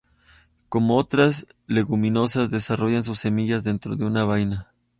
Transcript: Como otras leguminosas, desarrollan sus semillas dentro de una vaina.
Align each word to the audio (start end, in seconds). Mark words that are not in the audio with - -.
Como 0.67 0.97
otras 0.97 1.45
leguminosas, 1.67 2.49
desarrollan 2.49 3.03
sus 3.03 3.19
semillas 3.19 3.63
dentro 3.63 3.95
de 3.95 4.03
una 4.03 4.25
vaina. 4.25 4.73